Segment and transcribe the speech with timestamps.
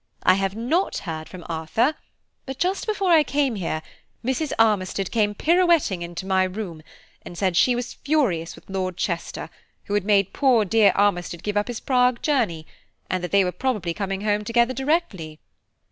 [0.23, 1.93] I have not heard from Arthur;
[2.47, 3.83] but just before I came here,
[4.25, 4.51] Mrs.
[4.57, 6.81] Armistead came pirouetting into my room,
[7.21, 9.47] and said she was furious with Lord Chester,
[9.83, 12.65] who had made poor dear Armistead give up his Prague journey,
[13.11, 15.39] and that they were probably coming home together directly.